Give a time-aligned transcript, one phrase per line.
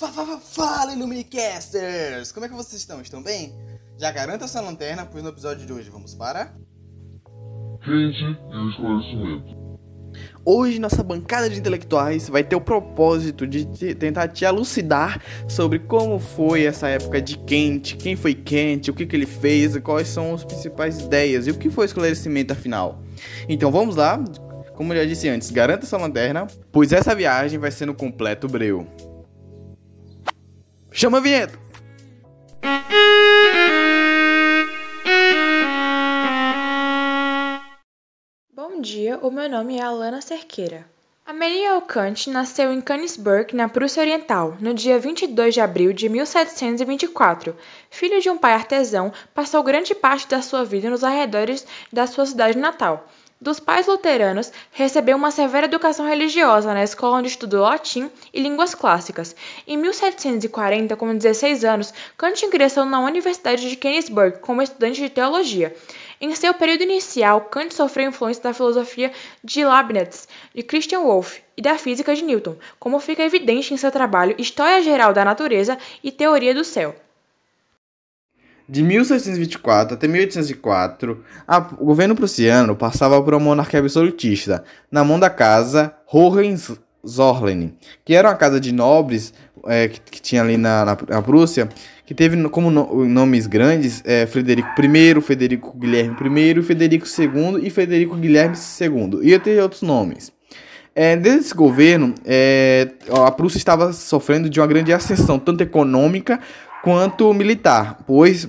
[0.00, 2.32] Fala, Illuminicasters!
[2.32, 3.02] Como é que vocês estão?
[3.02, 3.52] Estão bem?
[3.98, 6.54] Já garanta sua lanterna, pois no episódio de hoje vamos para...
[7.84, 9.60] Quente e o esclarecimento.
[10.42, 15.78] Hoje nossa bancada de intelectuais vai ter o propósito de te, tentar te elucidar sobre
[15.78, 20.08] como foi essa época de Kent, quem foi Kent, o que, que ele fez, quais
[20.08, 23.02] são as principais ideias e o que foi o esclarecimento afinal.
[23.46, 24.18] Então vamos lá,
[24.74, 28.48] como eu já disse antes, garanta sua lanterna, pois essa viagem vai ser no completo
[28.48, 28.86] breu.
[31.00, 31.58] Chama a vinheta!
[38.52, 40.84] Bom dia, o meu nome é Alana Cerqueira.
[41.24, 47.56] Amelia Kant nasceu em Königsberg, na Prússia Oriental, no dia 22 de abril de 1724.
[47.88, 52.26] Filho de um pai artesão, passou grande parte da sua vida nos arredores da sua
[52.26, 53.08] cidade natal.
[53.42, 58.74] Dos pais luteranos, recebeu uma severa educação religiosa na escola onde estudou latim e línguas
[58.74, 59.34] clássicas.
[59.66, 65.74] Em 1740, com 16 anos, Kant ingressou na Universidade de Königsberg como estudante de teologia.
[66.20, 69.10] Em seu período inicial, Kant sofreu influência da filosofia
[69.42, 73.90] de Leibniz, de Christian Wolff e da física de Newton, como fica evidente em seu
[73.90, 76.94] trabalho História Geral da Natureza e Teoria do Céu.
[78.70, 85.18] De 1724 até 1804, a, o governo prussiano passava por uma monarquia absolutista, na mão
[85.18, 89.34] da casa Hohenzollern, que era uma casa de nobres
[89.66, 91.68] é, que, que, tinha ali na, na, na, Prússia,
[92.06, 97.70] que teve como no, nomes grandes é, Frederico I, Federico Guilherme I, Federico II e
[97.70, 99.18] Federico Guilherme II.
[99.28, 100.32] Ia ter outros nomes.
[100.94, 102.88] É, desde esse governo, é,
[103.26, 106.38] a Prússia estava sofrendo de uma grande ascensão, tanto econômica
[106.84, 108.48] quanto militar, pois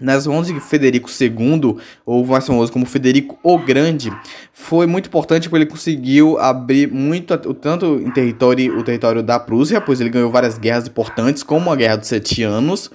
[0.00, 4.12] nas mãos de Federico II, ou mais famoso como Federico o Grande,
[4.52, 9.80] foi muito importante porque ele conseguiu abrir muito, tanto em território, o território da Prússia,
[9.80, 12.90] pois ele ganhou várias guerras importantes, como a Guerra dos Sete Anos,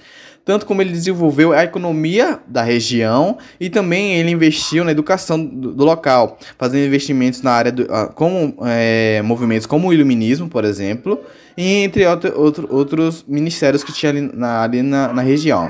[0.46, 5.74] tanto como ele desenvolveu a economia da região e também ele investiu na educação do,
[5.74, 10.64] do local, fazendo investimentos na área do, ah, como é, movimentos como o iluminismo, por
[10.64, 11.20] exemplo,
[11.58, 15.68] e entre outro, outro, outros ministérios que tinha ali na, ali na, na região.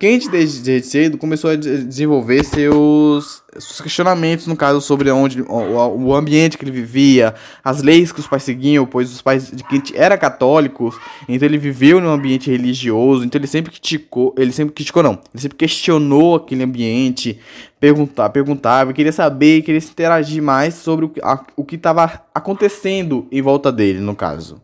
[0.00, 6.06] Kant, desde, desde cedo, começou a desenvolver seus, seus questionamentos, no caso, sobre onde, o,
[6.06, 9.62] o, ambiente que ele vivia, as leis que os pais seguiam, pois os pais de
[9.62, 10.96] Kant eram católicos,
[11.28, 15.42] então ele viveu num ambiente religioso, então ele sempre criticou, ele sempre criticou não, ele
[15.42, 17.38] sempre questionou aquele ambiente,
[17.78, 23.28] perguntar, perguntava, queria saber, queria se interagir mais sobre o, a, o que estava acontecendo
[23.30, 24.62] em volta dele, no caso.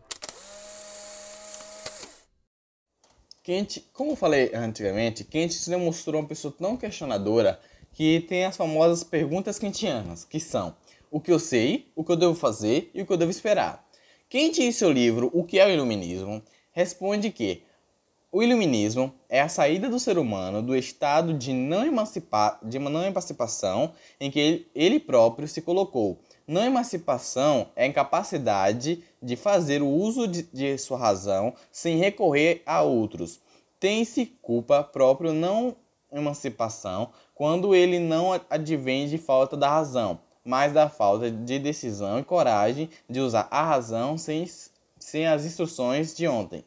[3.47, 7.57] Kant, como eu falei antigamente, Kant se demonstrou uma pessoa tão questionadora
[7.93, 10.75] que tem as famosas perguntas kantianas, que são
[11.09, 13.87] o que eu sei, o que eu devo fazer e o que eu devo esperar.
[14.29, 16.43] Kant, em seu livro O que é o Iluminismo,
[16.73, 17.63] responde que
[18.29, 23.03] o Iluminismo é a saída do ser humano do estado de não, emancipa de não
[23.03, 26.19] emancipação em que ele, próprio se colocou.
[26.45, 32.61] Não emancipação é a incapacidade de fazer o uso de, de sua razão sem recorrer
[32.65, 33.39] a outros.
[33.79, 35.75] Tem-se culpa próprio não
[36.11, 42.23] emancipação quando ele não advém de falta da razão, mas da falta de decisão e
[42.23, 44.45] coragem de usar a razão sem,
[44.99, 46.65] sem as instruções de ontem.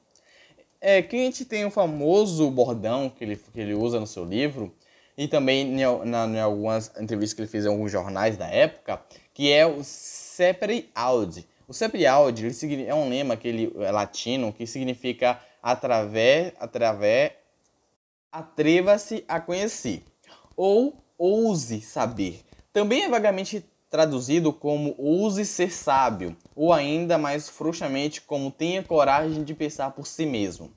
[0.80, 4.24] É que a gente tem o famoso bordão que ele, que ele usa no seu
[4.24, 4.74] livro,
[5.16, 9.02] e também em, na, em algumas entrevistas que ele fez em alguns jornais da época,
[9.34, 11.46] que é o Sepri Audi.
[11.68, 17.32] O Sepri Audi ele é um lema que ele, é latino que significa através, através,
[18.32, 20.02] atreva-se a conhecer
[20.56, 22.40] ou ouse saber.
[22.72, 29.42] Também é vagamente traduzido como ouse ser sábio, ou ainda mais frouxamente como tenha coragem
[29.42, 30.70] de pensar por si mesmo.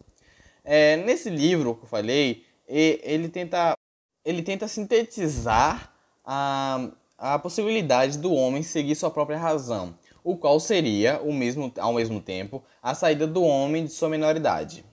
[0.65, 3.77] É, nesse livro que eu falei, ele tenta,
[4.25, 5.93] ele tenta sintetizar
[6.25, 11.93] a, a possibilidade do homem seguir sua própria razão, o qual seria, o mesmo, ao
[11.93, 14.83] mesmo tempo, a saída do homem de sua minoridade.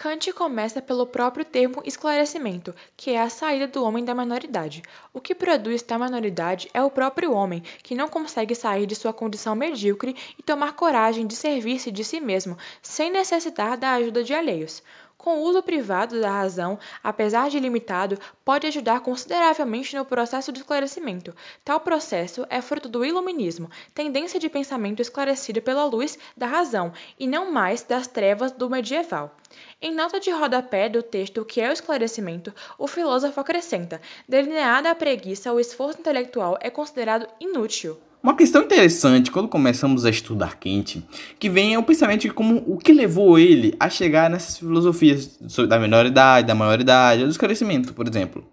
[0.00, 4.80] Kant começa pelo próprio termo esclarecimento, que é a saída do homem da minoridade.
[5.12, 9.12] O que produz tal minoridade é o próprio homem, que não consegue sair de sua
[9.12, 14.32] condição medíocre e tomar coragem de servir-se de si mesmo, sem necessitar da ajuda de
[14.32, 14.84] alheios.
[15.28, 20.60] Com o uso privado da razão, apesar de limitado, pode ajudar consideravelmente no processo de
[20.60, 21.36] esclarecimento.
[21.62, 27.26] Tal processo é fruto do iluminismo, tendência de pensamento esclarecido pela luz da razão e
[27.26, 29.36] não mais das trevas do medieval.
[29.82, 34.94] Em nota de rodapé do texto que é o esclarecimento, o filósofo acrescenta: delineada a
[34.94, 37.98] preguiça, o esforço intelectual é considerado inútil.
[38.20, 41.04] Uma questão interessante quando começamos a estudar Kant,
[41.38, 45.38] que vem é o pensamento de como o que levou ele a chegar nessas filosofias
[45.68, 48.44] da menoridade, da maioridade, do esclarecimento, por exemplo.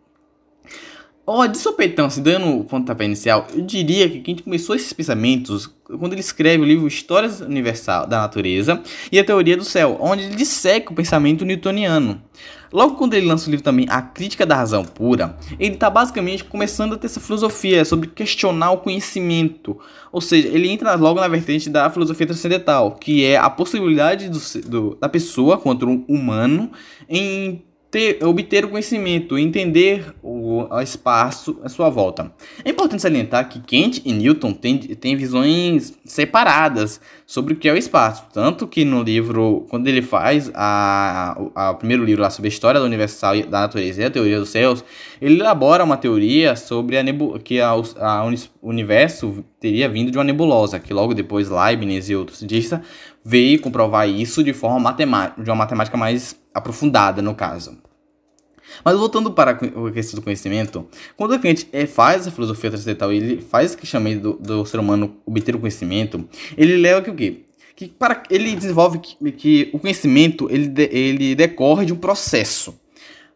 [1.27, 5.73] Ó, de sopetão, se dando o pontapé inicial, eu diria que quem começou esses pensamentos
[5.83, 8.81] quando ele escreve o livro Histórias Universal da Natureza
[9.11, 12.21] e a Teoria do Céu, onde ele disseca o pensamento newtoniano.
[12.71, 16.43] Logo quando ele lança o livro também A Crítica da Razão Pura, ele está basicamente
[16.43, 19.79] começando a ter essa filosofia sobre questionar o conhecimento.
[20.11, 24.39] Ou seja, ele entra logo na vertente da filosofia transcendental, que é a possibilidade do,
[24.67, 26.71] do, da pessoa, contra um humano,
[27.07, 27.63] em
[27.95, 32.29] ter, obter o conhecimento, entender o, o espaço à sua volta.
[32.65, 37.71] É importante salientar que Kant e Newton têm, têm visões separadas sobre o que é
[37.71, 38.25] o espaço.
[38.33, 42.49] Tanto que no livro, quando ele faz a, a, a primeiro livro lá sobre a
[42.49, 44.83] história da universal da natureza e a teoria dos céus,
[45.21, 48.25] ele elabora uma teoria sobre a nebu que a, a,
[48.61, 52.81] o universo teria vindo de uma nebulosa, que logo depois Leibniz e outros cientistas
[53.23, 57.75] veio comprovar isso de forma matemática, de uma matemática mais aprofundada no caso.
[58.83, 63.41] Mas voltando para a questão do conhecimento, quando Kant é, faz a filosofia transcendental, ele
[63.41, 67.15] faz o que chama do, do ser humano obter o conhecimento, ele leva que o
[67.15, 67.41] quê?
[67.75, 72.79] Que para, ele desenvolve que, que o conhecimento ele, de, ele decorre de um processo.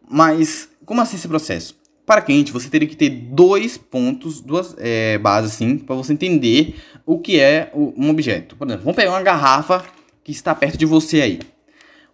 [0.08, 1.79] Mas como assim esse processo?
[2.10, 6.74] Para Kant, você teria que ter dois pontos, duas é, bases assim, para você entender
[7.06, 8.56] o que é um objeto.
[8.56, 9.86] Por exemplo, vamos pegar uma garrafa
[10.24, 11.40] que está perto de você aí.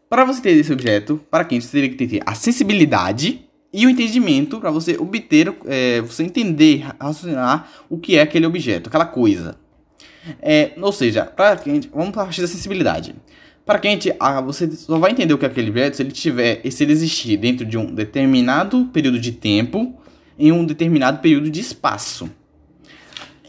[0.10, 3.90] Para você ter esse objeto, para quem você teria que ter a sensibilidade e o
[3.90, 9.56] entendimento para você obter, é, você entender, raciocinar o que é aquele objeto, aquela coisa.
[10.42, 11.32] É, ou seja,
[11.64, 13.16] quem vamos partir da sensibilidade.
[13.66, 16.62] Para quem ah, você só vai entender o que é aquele objeto se ele tiver,
[16.70, 20.00] se ele existir dentro de um determinado período de tempo
[20.38, 22.30] em um determinado período de espaço.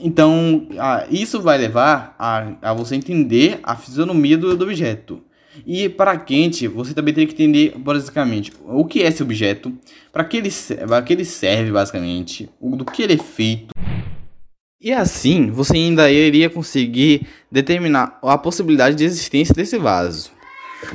[0.01, 5.23] Então, ah, isso vai levar a, a você entender a fisionomia do, do objeto.
[5.67, 9.73] E para quente, você também tem que entender basicamente o que é esse objeto,
[10.13, 13.75] para que que ele serve basicamente, do que ele é feito.
[14.81, 20.31] E assim, você ainda iria conseguir determinar a possibilidade de existência desse vaso.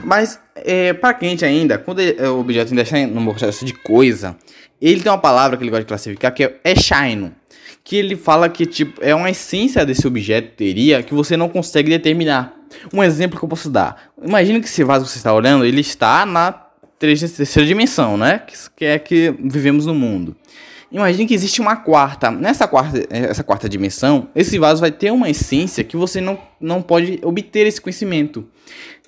[0.04, 4.38] Mas é, para quente ainda, quando ele, o objeto ainda está no processo de coisa,
[4.80, 7.32] ele tem uma palavra que ele gosta de classificar que é shine,
[7.84, 11.90] que ele fala que tipo é uma essência desse objeto teria que você não consegue
[11.90, 12.56] determinar.
[12.94, 14.12] Um exemplo que eu posso dar.
[14.24, 16.52] Imagina que esse vaso que você está olhando, ele está na
[16.98, 18.44] terceira dimensão, né?
[18.76, 20.36] Que é que vivemos no mundo.
[20.92, 22.30] Imagine que existe uma quarta.
[22.30, 26.82] Nessa quarta, essa quarta dimensão, esse vaso vai ter uma essência que você não, não
[26.82, 28.48] pode obter esse conhecimento.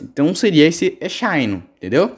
[0.01, 2.17] Então seria esse shine, entendeu?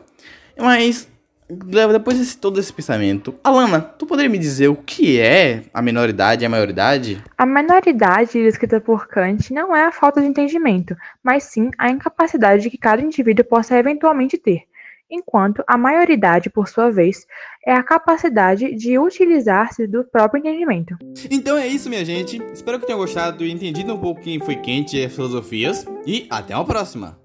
[0.58, 1.08] Mas
[1.48, 6.44] depois de todo esse pensamento, Alana, tu poderia me dizer o que é a menoridade
[6.44, 7.24] e a maioridade?
[7.38, 12.70] A menoridade, descrita por Kant, não é a falta de entendimento, mas sim a incapacidade
[12.70, 14.64] que cada indivíduo possa eventualmente ter,
[15.10, 17.26] enquanto a maioridade, por sua vez,
[17.66, 20.96] é a capacidade de utilizar-se do próprio entendimento.
[21.30, 22.42] Então é isso, minha gente.
[22.54, 26.28] Espero que tenham gostado e entendido um pouco quem foi Kant e as filosofias, e
[26.30, 27.20] até uma próxima!